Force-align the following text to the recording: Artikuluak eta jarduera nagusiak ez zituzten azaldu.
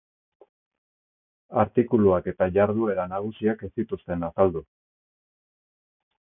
Artikuluak 1.63 2.29
eta 2.31 2.47
jarduera 2.55 3.05
nagusiak 3.13 3.63
ez 3.69 3.71
zituzten 3.81 4.27
azaldu. 4.31 4.65